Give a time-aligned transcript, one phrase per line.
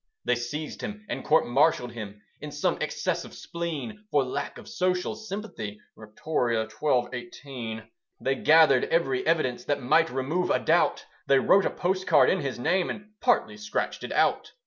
[0.25, 4.67] They seized him and court martialled him, In some excess of spleen, For lack of
[4.67, 7.05] social sympathy, (Victoria xii.
[7.13, 7.83] 18).
[8.19, 12.57] They gathered every evidence That might remove a doubt: They wrote a postcard in his
[12.57, 14.53] name, And partly scratched it out.